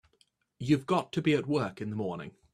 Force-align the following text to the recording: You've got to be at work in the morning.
You've 0.57 0.87
got 0.87 1.11
to 1.13 1.21
be 1.21 1.33
at 1.33 1.45
work 1.45 1.79
in 1.79 1.91
the 1.91 1.95
morning. 1.95 2.31